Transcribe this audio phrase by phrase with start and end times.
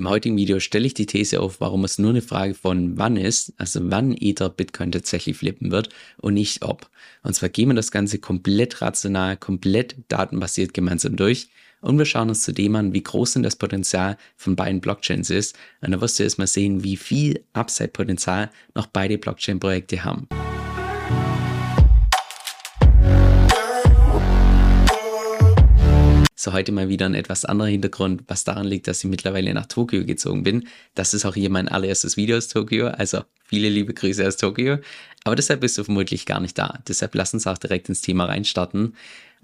[0.00, 3.18] Im heutigen Video stelle ich die These auf, warum es nur eine Frage von wann
[3.18, 6.88] ist, also wann Ether Bitcoin tatsächlich flippen wird und nicht ob.
[7.22, 11.50] Und zwar gehen wir das Ganze komplett rational, komplett datenbasiert gemeinsam durch
[11.82, 15.54] und wir schauen uns zudem an, wie groß denn das Potenzial von beiden Blockchains ist.
[15.82, 20.28] Und da wirst du erstmal sehen, wie viel Upside-Potenzial noch beide Blockchain-Projekte haben.
[26.42, 29.66] So, heute mal wieder ein etwas anderer Hintergrund, was daran liegt, dass ich mittlerweile nach
[29.66, 30.66] Tokio gezogen bin.
[30.94, 34.78] Das ist auch hier mein allererstes Video aus Tokio, also viele liebe Grüße aus Tokio.
[35.24, 36.78] Aber deshalb bist du vermutlich gar nicht da.
[36.88, 38.96] Deshalb lass uns auch direkt ins Thema reinstarten.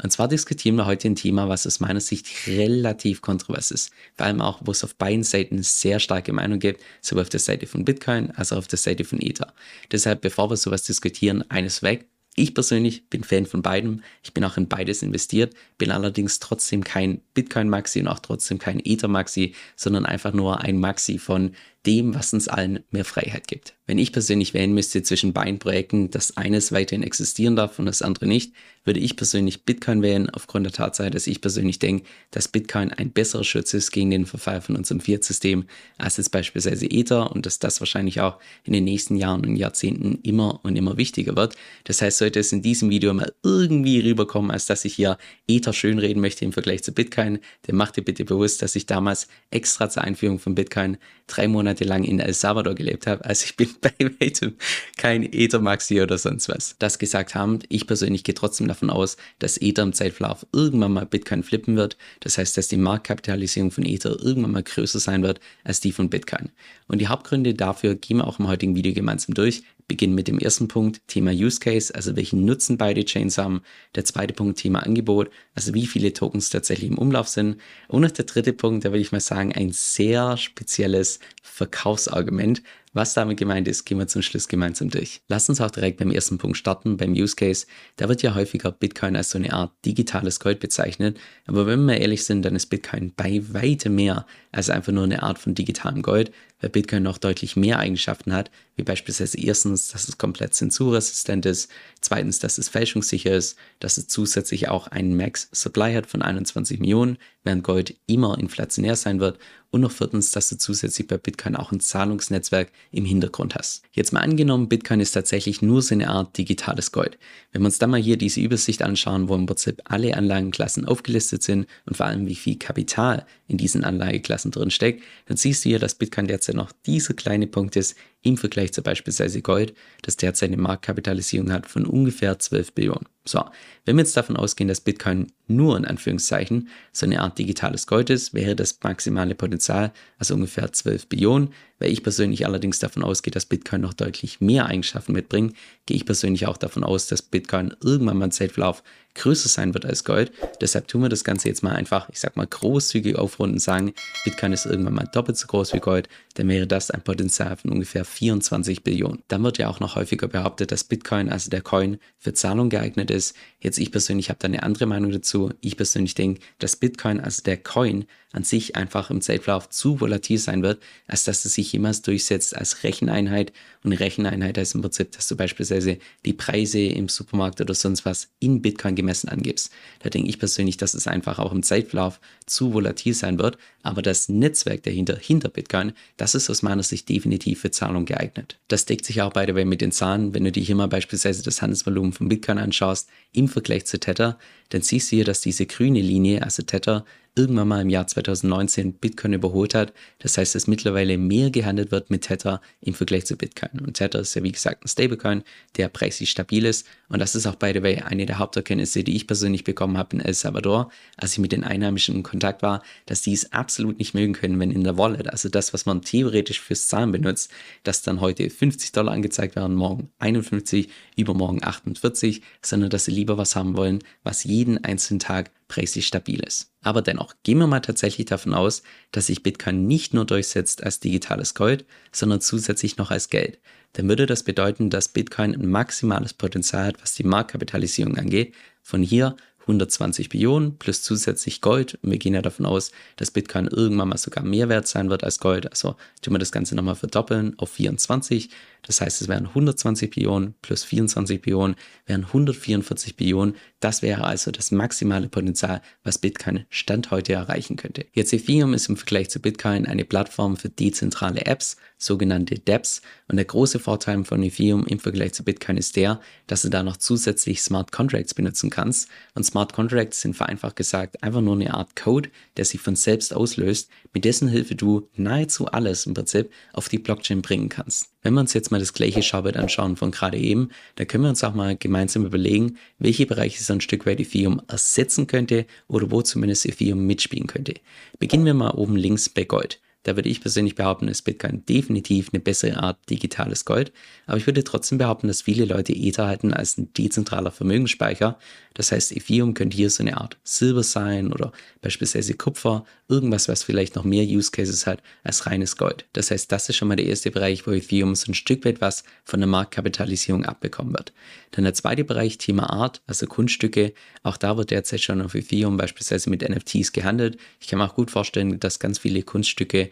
[0.03, 3.93] Und zwar diskutieren wir heute ein Thema, was aus meiner Sicht relativ kontrovers ist.
[4.17, 7.41] Vor allem auch, wo es auf beiden Seiten sehr starke Meinung gibt, sowohl auf der
[7.41, 9.53] Seite von Bitcoin als auch auf der Seite von Ether.
[9.93, 12.07] Deshalb, bevor wir sowas diskutieren, eines weg.
[12.39, 14.03] Ich persönlich bin Fan von beidem.
[14.23, 18.79] Ich bin auch in beides investiert, bin allerdings trotzdem kein Bitcoin-Maxi und auch trotzdem kein
[18.85, 21.53] Ether-Maxi, sondern einfach nur ein Maxi von
[21.87, 23.75] dem, was uns allen mehr Freiheit gibt.
[23.87, 28.03] Wenn ich persönlich wählen müsste zwischen beiden Projekten, dass eines weiterhin existieren darf und das
[28.03, 28.53] andere nicht,
[28.85, 33.11] würde ich persönlich Bitcoin wählen, aufgrund der Tatsache, dass ich persönlich denke, dass Bitcoin ein
[33.11, 35.65] besserer Schutz ist gegen den Verfall von unserem Fiat-System
[35.99, 40.21] als jetzt beispielsweise Ether und dass das wahrscheinlich auch in den nächsten Jahren und Jahrzehnten
[40.23, 41.57] immer und immer wichtiger wird.
[41.85, 45.19] Das heißt, sollte es in diesem Video mal irgendwie rüberkommen, als dass ich hier
[45.49, 49.29] Ether schönreden möchte im Vergleich zu Bitcoin, dann macht dir bitte bewusst, dass ich damals
[49.51, 50.97] extra zur Einführung von Bitcoin
[51.27, 53.25] drei Monate Monate lang in El Salvador gelebt habe.
[53.25, 54.55] Also ich bin bei weitem
[54.97, 56.77] kein Ether-Maxi oder sonst was.
[56.79, 61.07] Das gesagt haben, ich persönlich gehe trotzdem davon aus, dass Ether im Zeitverlauf irgendwann mal
[61.07, 61.97] Bitcoin flippen wird.
[62.21, 66.09] Das heißt, dass die Marktkapitalisierung von Ether irgendwann mal größer sein wird als die von
[66.09, 66.51] Bitcoin.
[66.89, 70.39] Und die Hauptgründe dafür gehen wir auch im heutigen Video gemeinsam durch beginnen mit dem
[70.39, 73.63] ersten Punkt, Thema Use Case, also welchen Nutzen beide Chains haben.
[73.95, 77.61] Der zweite Punkt, Thema Angebot, also wie viele Tokens tatsächlich im Umlauf sind.
[77.89, 82.63] Und noch der dritte Punkt, da würde ich mal sagen, ein sehr spezielles Verkaufsargument,
[82.97, 85.21] was damit gemeint ist, gehen wir zum Schluss gemeinsam durch.
[85.29, 87.67] Lass uns auch direkt beim ersten Punkt starten, beim Use Case.
[87.97, 91.19] Da wird ja häufiger Bitcoin als so eine Art digitales Gold bezeichnet.
[91.47, 95.23] Aber wenn wir ehrlich sind, dann ist Bitcoin bei weitem mehr als einfach nur eine
[95.23, 100.09] Art von digitalem Gold, weil Bitcoin noch deutlich mehr Eigenschaften hat, wie beispielsweise erstens, dass
[100.09, 105.49] es komplett zensurresistent ist, zweitens, dass es fälschungssicher ist, dass es zusätzlich auch einen Max
[105.53, 109.39] Supply hat von 21 Millionen, während Gold immer inflationär sein wird
[109.71, 113.83] und noch viertens, dass du zusätzlich bei Bitcoin auch ein Zahlungsnetzwerk im Hintergrund hast.
[113.93, 117.19] Jetzt mal angenommen, Bitcoin ist tatsächlich nur so eine Art digitales Gold.
[117.53, 121.43] Wenn wir uns dann mal hier diese Übersicht anschauen, wo im Prinzip alle Anlagenklassen aufgelistet
[121.43, 125.71] sind und vor allem wie viel Kapital in diesen Anlageklassen drin steckt, dann siehst du
[125.71, 130.17] hier, dass Bitcoin derzeit noch dieser kleine Punkt ist im Vergleich zu beispielsweise Gold, das
[130.17, 133.07] derzeit eine Marktkapitalisierung hat von ungefähr 12 Billionen.
[133.25, 133.45] So,
[133.85, 138.11] wenn wir jetzt davon ausgehen, dass Bitcoin nur in Anführungszeichen so eine Art digitales Gold
[138.11, 141.53] ist, wäre das maximale Potenzial also ungefähr 12 Billionen.
[141.79, 145.55] Weil ich persönlich allerdings davon ausgehe, dass Bitcoin noch deutlich mehr Eigenschaften mitbringt,
[145.87, 148.83] gehe ich persönlich auch davon aus, dass Bitcoin irgendwann mal im Zeitverlauf
[149.17, 150.31] größer sein wird als Gold.
[150.61, 153.93] Deshalb tun wir das Ganze jetzt mal einfach, ich sag mal, großzügig aufrunden und sagen,
[154.25, 157.73] Bitcoin ist irgendwann mal doppelt so groß wie Gold, dann wäre das ein Potenzial von
[157.73, 159.23] ungefähr 24 Billionen.
[159.29, 163.11] Dann wird ja auch noch häufiger behauptet, dass Bitcoin, also der Coin, für Zahlung geeignet
[163.11, 163.35] ist.
[163.59, 165.51] Jetzt ich persönlich habe da eine andere Meinung dazu.
[165.61, 170.37] Ich persönlich denke, dass Bitcoin, also der Coin, an sich einfach im Zeitverlauf zu volatil
[170.37, 173.53] sein wird, als dass es sich jemals durchsetzt als Recheneinheit.
[173.83, 178.29] Und Recheneinheit heißt im Prinzip, dass du beispielsweise die Preise im Supermarkt oder sonst was
[178.39, 179.73] in Bitcoin gemessen angibst.
[180.01, 183.59] Da denke ich persönlich, dass es einfach auch im Zeitverlauf zu volatil sein wird.
[183.83, 188.59] Aber das Netzwerk dahinter, hinter Bitcoin, das ist aus meiner Sicht definitiv für Zahlung geeignet.
[188.69, 190.35] Das deckt sich auch bei der mit den Zahlen.
[190.35, 194.39] Wenn du dir hier mal beispielsweise das Handelsvolumen von Bitcoin anschaust im Vergleich zu Tether,
[194.71, 197.05] dann siehst du hier, dass diese grüne Linie, also Tether,
[197.37, 199.93] irgendwann mal im Jahr 2019 Bitcoin überholt hat.
[200.19, 203.81] Das heißt, dass mittlerweile mehr gehandelt wird mit Tether im Vergleich zu Bitcoin.
[203.81, 205.43] Und Tether ist ja wie gesagt ein Stablecoin,
[205.77, 206.87] der preislich stabil ist.
[207.09, 210.17] Und das ist auch by the way eine der Haupterkenntnisse, die ich persönlich bekommen habe
[210.17, 213.99] in El Salvador, als ich mit den Einheimischen in Kontakt war, dass die es absolut
[213.99, 217.53] nicht mögen können, wenn in der Wallet, also das, was man theoretisch fürs Zahlen benutzt,
[217.83, 223.37] dass dann heute 50 Dollar angezeigt werden, morgen 51, übermorgen 48, sondern dass sie lieber
[223.37, 226.73] was haben wollen, was jeden einzelnen Tag preislich stabil ist.
[226.83, 231.01] Aber dennoch, gehen wir mal tatsächlich davon aus, dass sich Bitcoin nicht nur durchsetzt als
[231.01, 233.59] digitales Gold, sondern zusätzlich noch als Geld.
[233.95, 239.03] Dann würde das bedeuten, dass Bitcoin ein maximales Potenzial hat, was die Marktkapitalisierung angeht, von
[239.03, 239.37] hier
[239.67, 241.99] 120 Billionen plus zusätzlich Gold.
[242.03, 245.25] Und wir gehen ja davon aus, dass Bitcoin irgendwann mal sogar mehr wert sein wird
[245.25, 245.69] als Gold.
[245.71, 248.51] Also tun wir das Ganze nochmal verdoppeln auf 24.
[248.83, 251.75] Das heißt, es wären 120 Billionen plus 24 Billionen,
[252.07, 253.57] wären 144 Billionen.
[253.81, 258.07] Das wäre also das maximale Potenzial, was Bitcoin Stand heute erreichen könnte.
[258.13, 263.03] Jetzt Ethereum ist im Vergleich zu Bitcoin eine Plattform für dezentrale Apps, sogenannte dApps.
[263.29, 266.83] Und der große Vorteil von Ethereum im Vergleich zu Bitcoin ist der, dass du da
[266.83, 269.11] noch zusätzlich Smart Contracts benutzen kannst.
[269.35, 273.35] Und Smart Contracts sind vereinfacht gesagt einfach nur eine Art Code, der sich von selbst
[273.35, 278.16] auslöst, mit dessen Hilfe du nahezu alles im Prinzip auf die Blockchain bringen kannst.
[278.27, 281.31] Wenn wir uns jetzt mal das gleiche Schaubild anschauen von gerade eben, da können wir
[281.31, 286.11] uns auch mal gemeinsam überlegen, welche Bereiche so ein Stück weit Ethereum ersetzen könnte oder
[286.11, 287.75] wo zumindest Ethereum mitspielen könnte.
[288.19, 289.79] Beginnen wir mal oben links bei Gold.
[290.07, 293.93] Da würde ich persönlich behaupten, ist Bitcoin definitiv eine bessere Art digitales Gold.
[294.27, 298.39] Aber ich würde trotzdem behaupten, dass viele Leute Ether halten als ein dezentraler Vermögensspeicher.
[298.75, 301.51] Das heißt, Ethereum könnte hier so eine Art Silber sein oder
[301.81, 306.05] beispielsweise Kupfer, irgendwas, was vielleicht noch mehr Use Cases hat als reines Gold.
[306.13, 308.81] Das heißt, das ist schon mal der erste Bereich, wo Ethereum so ein Stück weit
[308.81, 311.13] was von der Marktkapitalisierung abbekommen wird.
[311.53, 313.93] Dann der zweite Bereich, Thema Art, also Kunststücke.
[314.23, 317.39] Auch da wird derzeit schon auf Ethereum beispielsweise mit NFTs gehandelt.
[317.61, 319.91] Ich kann mir auch gut vorstellen, dass ganz viele Kunststücke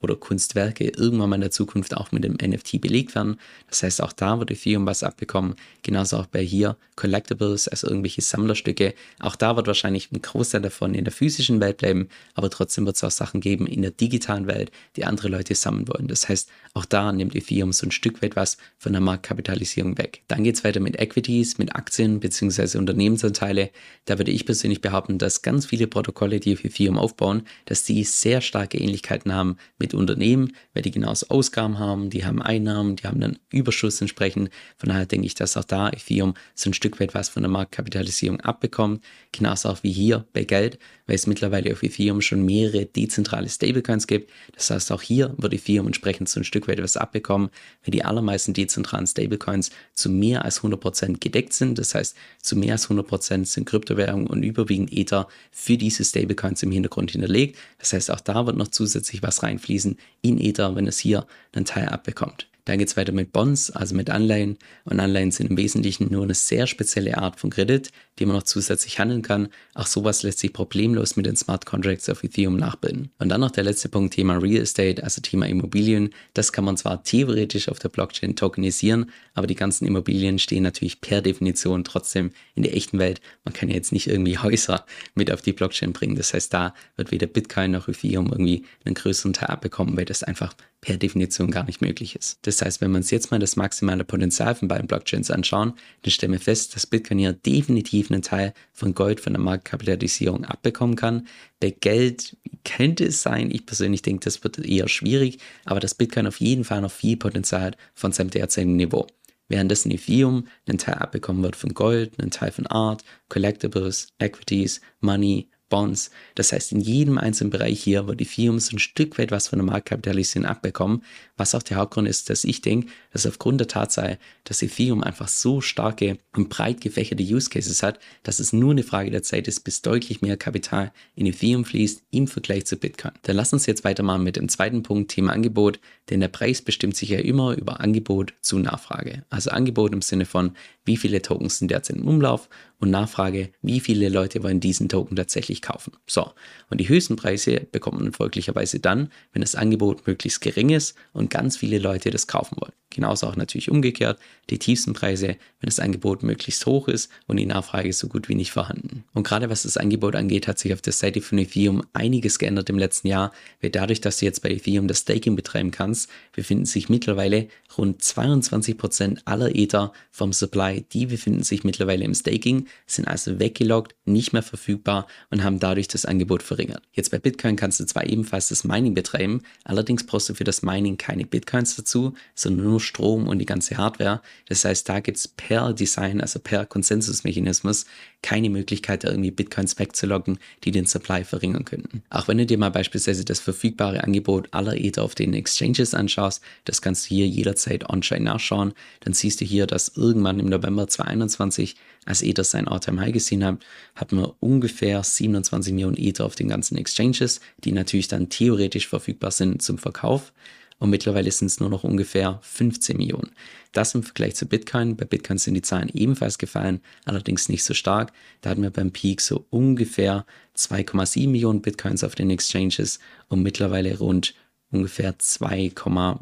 [0.00, 3.36] oder Kunstwerke irgendwann mal in der Zukunft auch mit dem NFT belegt werden.
[3.68, 5.54] Das heißt, auch da wird Ethereum was abbekommen.
[5.82, 8.94] Genauso auch bei hier Collectibles, also irgendwelche Sammlerstücke.
[9.18, 12.96] Auch da wird wahrscheinlich ein Großteil davon in der physischen Welt bleiben, aber trotzdem wird
[12.96, 16.08] es auch Sachen geben in der digitalen Welt, die andere Leute sammeln wollen.
[16.08, 20.22] Das heißt, auch da nimmt Ethereum so ein Stück weit was von der Marktkapitalisierung weg.
[20.28, 22.78] Dann geht es weiter mit Equities, mit Aktien bzw.
[22.78, 23.70] Unternehmensanteile.
[24.04, 28.04] Da würde ich persönlich behaupten, dass ganz viele Protokolle, die auf Ethereum aufbauen, dass die
[28.04, 33.06] sehr starke Ähnlichkeiten haben mit Unternehmen, weil die genauso Ausgaben haben, die haben Einnahmen, die
[33.06, 34.48] haben dann Überschuss entsprechend.
[34.78, 37.50] Von daher denke ich, dass auch da Ethereum so ein Stück weit was von der
[37.50, 39.04] Marktkapitalisierung abbekommt.
[39.32, 44.06] Genauso auch wie hier bei Geld, weil es mittlerweile auf Ethereum schon mehrere dezentrale Stablecoins
[44.06, 44.30] gibt.
[44.54, 47.50] Das heißt, auch hier wird Ethereum entsprechend so ein Stück weit was abbekommen,
[47.84, 51.78] weil die allermeisten dezentralen Stablecoins zu mehr als 100% gedeckt sind.
[51.78, 56.70] Das heißt, zu mehr als 100% sind Kryptowährungen und überwiegend Ether für diese Stablecoins im
[56.70, 57.58] Hintergrund hinterlegt.
[57.78, 59.73] Das heißt, auch da wird noch zusätzlich was reinfließen
[60.22, 62.46] in Ether, wenn es hier einen Teil abbekommt.
[62.64, 64.58] Dann geht es weiter mit Bonds, also mit Anleihen.
[64.84, 68.44] Und Anleihen sind im Wesentlichen nur eine sehr spezielle Art von Kredit, die man noch
[68.44, 69.48] zusätzlich handeln kann.
[69.74, 73.10] Auch sowas lässt sich problemlos mit den Smart Contracts auf Ethereum nachbilden.
[73.18, 76.10] Und dann noch der letzte Punkt, Thema Real Estate, also Thema Immobilien.
[76.32, 81.00] Das kann man zwar theoretisch auf der Blockchain tokenisieren, aber die ganzen Immobilien stehen natürlich
[81.00, 83.20] per Definition trotzdem in der echten Welt.
[83.44, 86.16] Man kann ja jetzt nicht irgendwie Häuser mit auf die Blockchain bringen.
[86.16, 90.22] Das heißt, da wird weder Bitcoin noch Ethereum irgendwie einen größeren Teil abbekommen, weil das
[90.22, 90.54] einfach
[90.84, 92.38] per Definition gar nicht möglich ist.
[92.42, 95.72] Das heißt, wenn wir uns jetzt mal das maximale Potenzial von beiden Blockchains anschauen,
[96.02, 100.44] dann stellen wir fest, dass Bitcoin hier definitiv einen Teil von Gold von der Marktkapitalisierung
[100.44, 101.26] abbekommen kann.
[101.58, 106.26] Bei Geld könnte es sein, ich persönlich denke, das wird eher schwierig, aber dass Bitcoin
[106.26, 109.06] auf jeden Fall noch viel Potenzial hat von seinem derzeitigen Niveau.
[109.48, 115.48] Währenddessen Ethereum einen Teil abbekommen wird von Gold, einen Teil von Art, Collectibles, Equities, Money,
[115.74, 116.10] Bonds.
[116.36, 119.58] Das heißt, in jedem einzelnen Bereich hier wird Firmen so ein Stück weit was von
[119.58, 121.02] der Marktkapitalisierung abbekommen,
[121.36, 125.26] was auch der Hauptgrund ist, dass ich denke, dass aufgrund der Tatsache, dass Ethereum einfach
[125.26, 129.48] so starke und breit gefächerte Use Cases hat, dass es nur eine Frage der Zeit
[129.48, 133.14] ist, bis deutlich mehr Kapital in Ethereum fließt im Vergleich zu Bitcoin.
[133.22, 136.94] Dann lass uns jetzt weitermachen mit dem zweiten Punkt, Thema Angebot, denn der Preis bestimmt
[136.94, 139.24] sich ja immer über Angebot zu Nachfrage.
[139.28, 140.52] Also Angebot im Sinne von,
[140.84, 142.48] wie viele Tokens sind derzeit im Umlauf
[142.84, 145.92] und Nachfrage, wie viele Leute wollen diesen Token tatsächlich kaufen.
[146.06, 146.30] So,
[146.70, 151.30] und die höchsten Preise bekommt man folglicherweise dann, wenn das Angebot möglichst gering ist und
[151.30, 152.72] ganz viele Leute das kaufen wollen.
[152.94, 157.46] Genauso auch natürlich umgekehrt, die tiefsten Preise, wenn das Angebot möglichst hoch ist und die
[157.46, 159.04] Nachfrage so gut wie nicht vorhanden.
[159.12, 162.70] Und gerade was das Angebot angeht, hat sich auf der Seite von Ethereum einiges geändert
[162.70, 166.66] im letzten Jahr, weil dadurch, dass du jetzt bei Ethereum das Staking betreiben kannst, befinden
[166.66, 173.08] sich mittlerweile rund 22% aller Ether vom Supply, die befinden sich mittlerweile im Staking, sind
[173.08, 176.82] also weggeloggt, nicht mehr verfügbar und haben dadurch das Angebot verringert.
[176.92, 180.62] Jetzt bei Bitcoin kannst du zwar ebenfalls das Mining betreiben, allerdings brauchst du für das
[180.62, 184.20] Mining keine Bitcoins dazu, sondern nur Strom und die ganze Hardware.
[184.48, 187.86] Das heißt, da gibt es per Design, also per Konsensusmechanismus,
[188.22, 192.02] keine Möglichkeit, da irgendwie Bitcoins wegzuloggen, die den Supply verringern könnten.
[192.08, 196.42] Auch wenn du dir mal beispielsweise das verfügbare Angebot aller Ether auf den Exchanges anschaust,
[196.64, 200.88] das kannst du hier jederzeit on-chain nachschauen, dann siehst du hier, dass irgendwann im November
[200.88, 201.76] 2021,
[202.06, 206.48] als Ether sein All-Time High gesehen hat, hatten wir ungefähr 27 Millionen Ether auf den
[206.48, 210.32] ganzen Exchanges, die natürlich dann theoretisch verfügbar sind zum Verkauf.
[210.80, 213.30] und mittlerweile sind es nur noch ungefähr 15 Millionen.
[213.72, 214.96] Das im Vergleich zu Bitcoin.
[214.96, 218.12] Bei Bitcoin sind die Zahlen ebenfalls gefallen, allerdings nicht so stark.
[218.40, 223.98] Da hatten wir beim Peak so ungefähr 2,7 Millionen Bitcoins auf den Exchanges und mittlerweile
[223.98, 224.34] rund
[224.70, 225.72] ungefähr 2,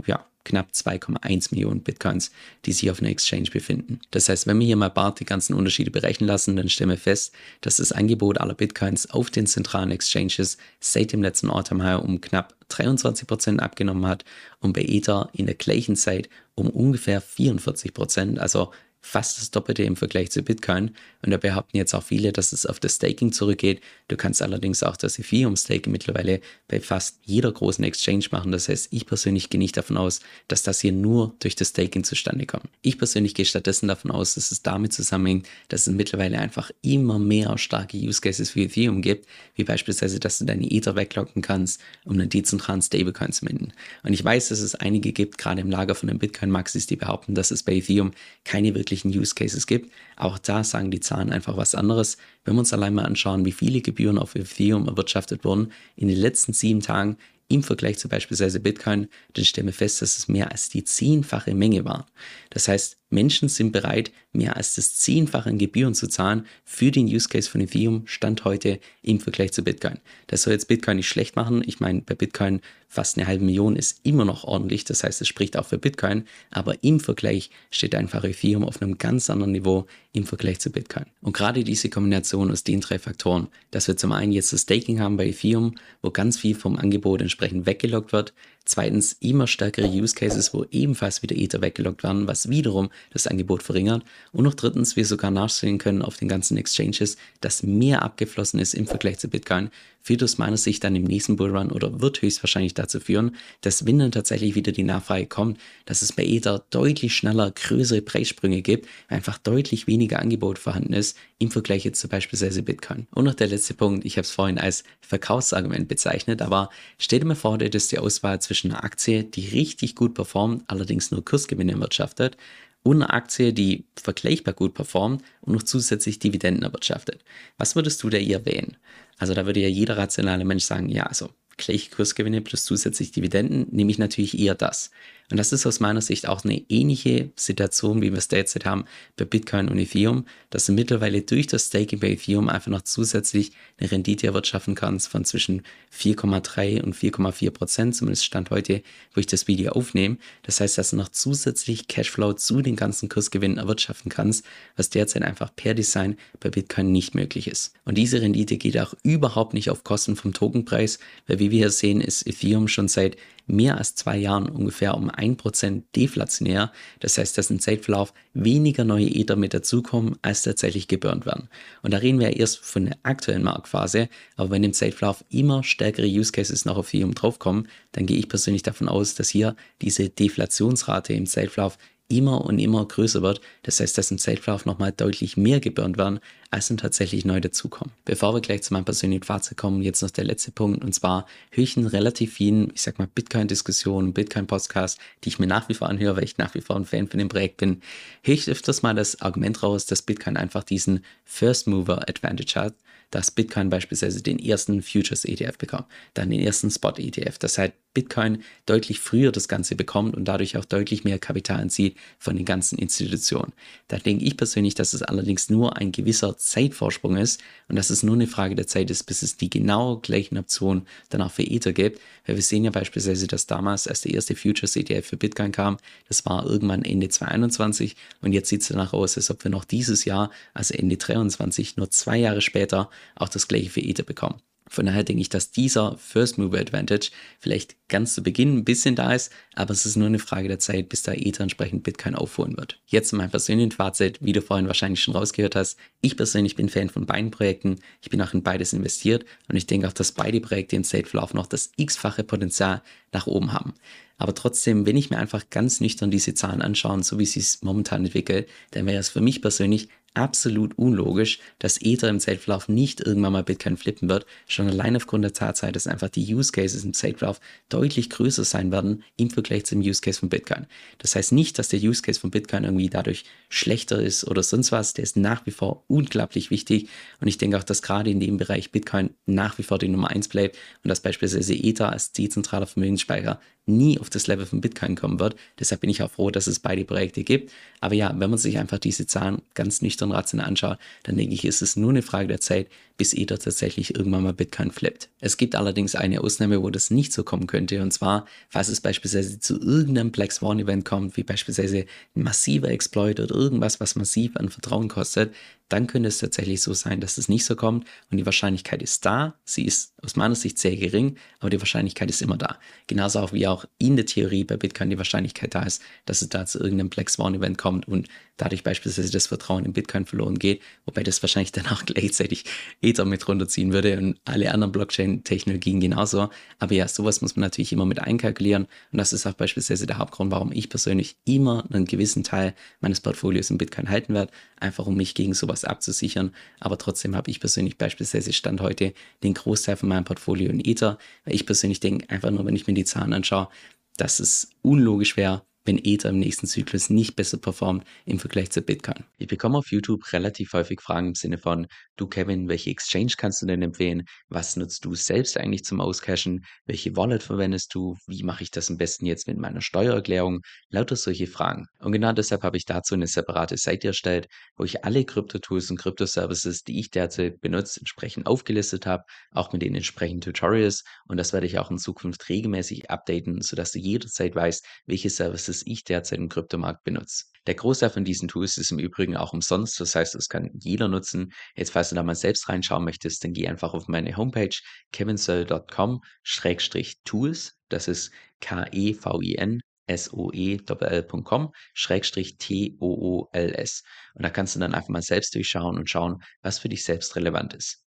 [0.07, 2.31] ja, knapp 2,1 Millionen Bitcoins,
[2.65, 4.01] die sich auf einer Exchange befinden.
[4.11, 6.99] Das heißt, wenn wir hier mal BART die ganzen Unterschiede berechnen lassen, dann stellen wir
[6.99, 12.03] fest, dass das Angebot aller Bitcoins auf den zentralen Exchanges seit dem letzten Autumn High
[12.03, 14.25] um knapp 23 Prozent abgenommen hat
[14.61, 19.83] und bei Ether in der gleichen Zeit um ungefähr 44%, Prozent, also fast das Doppelte
[19.83, 20.93] im Vergleich zu Bitcoin.
[21.25, 23.81] Und da behaupten jetzt auch viele, dass es auf das Staking zurückgeht.
[24.09, 28.53] Du kannst allerdings auch das Ethereum-Staking mittlerweile bei fast jeder großen Exchange machen.
[28.53, 32.05] Das heißt, ich persönlich gehe nicht davon aus, dass das hier nur durch das Staking
[32.05, 32.69] zustande kommt.
[32.83, 37.19] Ich persönlich gehe stattdessen davon aus, dass es damit zusammenhängt, dass es mittlerweile einfach immer
[37.19, 41.81] mehr starke Use Cases für Ethereum gibt, wie beispielsweise, dass du deine Ether weglocken kannst,
[42.05, 43.73] um einen dezentralen Stablecoin zu minden.
[44.03, 47.35] Und ich weiß, dass es einige gibt, gerade im Lager von den Bitcoin-Maxis, die behaupten,
[47.35, 48.13] dass es bei Ethereum
[48.45, 49.93] keine wirklich wirklichen Use Cases gibt.
[50.17, 52.17] Auch da sagen die Zahlen einfach was anderes.
[52.45, 56.19] Wenn wir uns allein mal anschauen, wie viele Gebühren auf Ethereum erwirtschaftet wurden in den
[56.19, 57.17] letzten sieben Tagen
[57.49, 61.55] im Vergleich zu beispielsweise Bitcoin, dann stellen wir fest, dass es mehr als die zehnfache
[61.55, 62.07] Menge war.
[62.51, 67.07] Das heißt, Menschen sind bereit, mehr als das Zehnfache an Gebühren zu zahlen für den
[67.07, 69.99] Use Case von Ethereum, Stand heute im Vergleich zu Bitcoin.
[70.27, 71.63] Das soll jetzt Bitcoin nicht schlecht machen.
[71.67, 74.85] Ich meine, bei Bitcoin fast eine halbe Million ist immer noch ordentlich.
[74.85, 76.25] Das heißt, es spricht auch für Bitcoin.
[76.51, 81.07] Aber im Vergleich steht einfach Ethereum auf einem ganz anderen Niveau im Vergleich zu Bitcoin.
[81.23, 85.01] Und gerade diese Kombination aus den drei Faktoren, dass wir zum einen jetzt das Staking
[85.01, 90.15] haben bei Ethereum, wo ganz viel vom Angebot entsprechend weggelockt wird, Zweitens immer stärkere Use
[90.15, 94.05] Cases, wo ebenfalls wieder Ether weggelockt werden, was wiederum das Angebot verringert.
[94.33, 98.75] Und noch drittens, wir sogar nachsehen können auf den ganzen Exchanges, dass mehr abgeflossen ist
[98.75, 99.71] im Vergleich zu Bitcoin,
[100.03, 103.99] führt aus meiner Sicht dann im nächsten Bullrun oder wird höchstwahrscheinlich dazu führen, dass wenn
[103.99, 108.89] dann tatsächlich wieder die Nachfrage kommt, dass es bei Ether deutlich schneller größere Preissprünge gibt,
[109.09, 113.07] einfach deutlich weniger Angebot vorhanden ist im Vergleich jetzt zu beispielsweise Bitcoin.
[113.15, 117.27] Und noch der letzte Punkt, ich habe es vorhin als Verkaufsargument bezeichnet, aber stell dir
[117.27, 121.25] mal vor, du hättest die Auswahl zwischen einer Aktie, die richtig gut performt, allerdings nur
[121.25, 122.37] Kursgewinne erwirtschaftet,
[122.85, 127.23] und einer Aktie, die vergleichbar gut performt und noch zusätzlich Dividenden erwirtschaftet.
[127.57, 128.77] Was würdest du da eher wählen?
[129.19, 133.67] Also da würde ja jeder rationale Mensch sagen, ja, also gleiche Kursgewinne plus zusätzlich Dividenden,
[133.71, 134.91] nehme ich natürlich eher das.
[135.33, 138.85] Und das ist aus meiner Sicht auch eine ähnliche Situation, wie wir es derzeit haben
[139.17, 143.53] bei Bitcoin und Ethereum, dass du mittlerweile durch das Staking bei Ethereum einfach noch zusätzlich
[143.79, 148.83] eine Rendite erwirtschaften kannst von zwischen 4,3 und 4,4 Prozent, zumindest Stand heute,
[149.15, 150.19] wo ich das Video aufnehme.
[150.43, 154.45] Das heißt, dass du noch zusätzlich Cashflow zu den ganzen Kursgewinnen erwirtschaften kannst,
[154.77, 157.73] was derzeit einfach per Design bei Bitcoin nicht möglich ist.
[157.87, 161.71] Und diese Rendite geht auch überhaupt nicht auf Kosten vom Tokenpreis, weil wie wir hier
[161.71, 166.73] sehen, ist Ethereum schon seit mehr als zwei Jahren ungefähr um 1% deflationär.
[167.01, 171.49] Das heißt, dass im Zeitverlauf weniger neue Ether mit dazukommen, als tatsächlich geburnt werden.
[171.83, 175.65] Und da reden wir ja erst von der aktuellen Marktphase, aber wenn im Zeitverlauf immer
[175.65, 180.09] stärkere Use Cases auf Ethereum draufkommen, dann gehe ich persönlich davon aus, dass hier diese
[180.09, 181.77] Deflationsrate im Zeitverlauf
[182.13, 183.41] immer und immer größer wird.
[183.63, 187.93] Das heißt, dass im Zeitverlauf nochmal deutlich mehr geburnt werden, als dann tatsächlich neu dazukommen.
[188.05, 191.27] Bevor wir gleich zu meinem persönlichen Fazit kommen, jetzt noch der letzte Punkt und zwar
[191.51, 195.75] höre ich in relativ vielen, ich sag mal, Bitcoin-Diskussionen, Bitcoin-Podcasts, die ich mir nach wie
[195.75, 197.81] vor anhöre, weil ich nach wie vor ein Fan von dem Projekt bin,
[198.23, 202.75] höre ich öfters mal das Argument raus, dass Bitcoin einfach diesen First Mover Advantage hat
[203.13, 207.39] dass Bitcoin beispielsweise den ersten Futures ETF bekommt, dann den ersten Spot ETF.
[207.39, 211.97] Das heißt, Bitcoin deutlich früher das Ganze bekommt und dadurch auch deutlich mehr Kapital entzieht
[212.19, 213.53] von den ganzen Institutionen.
[213.89, 218.03] Da denke ich persönlich, dass es allerdings nur ein gewisser Zeitvorsprung ist und dass es
[218.03, 221.43] nur eine Frage der Zeit ist, bis es die genau gleichen Optionen dann auch für
[221.43, 222.01] Ether gibt.
[222.27, 225.77] Weil wir sehen ja beispielsweise, dass damals, als der erste Futures ETF für Bitcoin kam,
[226.09, 229.65] das war irgendwann Ende 2021 und jetzt sieht es danach aus, als ob wir noch
[229.65, 234.41] dieses Jahr, also Ende 2023, nur zwei Jahre später, auch das gleiche für Ether bekommen.
[234.73, 238.97] Von daher denke ich, dass dieser First Mover Advantage vielleicht ganz zu Beginn ein bisschen
[238.97, 242.15] da ist, aber es ist nur eine Frage der Zeit, bis da Ether entsprechend Bitcoin
[242.15, 242.81] aufholen wird.
[242.87, 245.77] Jetzt mein persönliches Fazit, wie du vorhin wahrscheinlich schon rausgehört hast.
[246.01, 247.81] Ich persönlich bin Fan von beiden Projekten.
[248.01, 251.35] Ich bin auch in beides investiert und ich denke auch, dass beide Projekte im State-Verlauf
[251.35, 252.81] noch das x-fache Potenzial
[253.13, 253.75] nach oben haben.
[254.17, 257.61] Aber trotzdem, wenn ich mir einfach ganz nüchtern diese Zahlen anschaue, so wie sie es
[257.61, 263.01] momentan entwickelt, dann wäre es für mich persönlich absolut unlogisch, dass Ether im Zeitverlauf nicht
[263.01, 266.85] irgendwann mal Bitcoin flippen wird, schon allein aufgrund der Tatsache, dass einfach die Use Cases
[266.85, 270.67] im Zeitverlauf deutlich größer sein werden im Vergleich zum Use Case von Bitcoin.
[270.99, 274.73] Das heißt nicht, dass der Use Case von Bitcoin irgendwie dadurch schlechter ist oder sonst
[274.73, 276.89] was, der ist nach wie vor unglaublich wichtig.
[277.21, 280.11] Und ich denke auch, dass gerade in dem Bereich Bitcoin nach wie vor die Nummer
[280.11, 284.97] eins bleibt und dass beispielsweise Ether als dezentraler Vermögensspeicher nie auf das Level von Bitcoin
[284.97, 285.37] kommen wird.
[285.59, 287.53] Deshalb bin ich auch froh, dass es beide Projekte gibt.
[287.81, 291.45] Aber ja, wenn man sich einfach diese Zahlen ganz nüchtern rational anschaut, dann denke ich,
[291.45, 295.09] ist es nur eine Frage der Zeit, bis Ether tatsächlich irgendwann mal Bitcoin flippt.
[295.21, 297.83] Es gibt allerdings eine Ausnahme, wo das nicht so kommen könnte.
[297.83, 302.69] Und zwar, falls es beispielsweise zu irgendeinem Black Swan Event kommt, wie beispielsweise ein massiver
[302.69, 305.33] Exploit oder irgendwas, was massiv an Vertrauen kostet,
[305.69, 309.05] dann könnte es tatsächlich so sein, dass es nicht so kommt und die Wahrscheinlichkeit ist
[309.07, 309.35] da.
[309.45, 312.59] Sie ist aus meiner Sicht sehr gering, aber die Wahrscheinlichkeit ist immer da.
[312.87, 316.29] Genauso auch wie auch in der Theorie bei Bitcoin die Wahrscheinlichkeit da ist, dass es
[316.29, 318.09] da zu irgendeinem Black Swan Event kommt und
[318.43, 322.45] dadurch beispielsweise das Vertrauen in Bitcoin verloren geht, wobei das wahrscheinlich dann auch gleichzeitig
[322.81, 326.29] Ether mit runterziehen würde und alle anderen Blockchain-Technologien genauso.
[326.59, 329.99] Aber ja, sowas muss man natürlich immer mit einkalkulieren und das ist auch beispielsweise der
[329.99, 334.87] Hauptgrund, warum ich persönlich immer einen gewissen Teil meines Portfolios in Bitcoin halten werde, einfach
[334.87, 336.35] um mich gegen sowas abzusichern.
[336.59, 340.99] Aber trotzdem habe ich persönlich beispielsweise Stand heute den Großteil von meinem Portfolio in Ether,
[341.25, 343.49] weil ich persönlich denke, einfach nur, wenn ich mir die Zahlen anschaue,
[343.97, 348.63] dass es unlogisch wäre, wenn Ether im nächsten Zyklus nicht besser performt im Vergleich zu
[348.63, 349.05] Bitcoin.
[349.19, 351.67] Ich bekomme auf YouTube relativ häufig Fragen im Sinne von,
[351.97, 354.05] du Kevin, welche Exchange kannst du denn empfehlen?
[354.29, 356.45] Was nutzt du selbst eigentlich zum Auscashen?
[356.67, 357.97] Welche Wallet verwendest du?
[358.07, 360.41] Wie mache ich das am besten jetzt mit meiner Steuererklärung?
[360.69, 361.67] Lauter solche Fragen.
[361.79, 364.27] Und genau deshalb habe ich dazu eine separate Seite erstellt,
[364.57, 369.63] wo ich alle Krypto-Tools und Krypto-Services, die ich derzeit benutze, entsprechend aufgelistet habe, auch mit
[369.63, 370.83] den entsprechenden Tutorials.
[371.07, 375.52] Und das werde ich auch in Zukunft regelmäßig updaten, sodass du jederzeit weißt, welche Services
[375.53, 377.25] das ich derzeit im Kryptomarkt benutze.
[377.47, 380.89] Der Großteil von diesen Tools ist im Übrigen auch umsonst, das heißt, das kann jeder
[380.89, 381.33] nutzen.
[381.55, 384.55] Jetzt, falls du da mal selbst reinschauen möchtest, dann geh einfach auf meine Homepage
[384.93, 389.61] kevinsoe.com-tools, das ist K-E-V-I-N
[389.97, 393.83] soe.com schrägstrich T-O-O-L-S.
[394.15, 397.17] Und da kannst du dann einfach mal selbst durchschauen und schauen, was für dich selbst
[397.17, 397.81] relevant ist.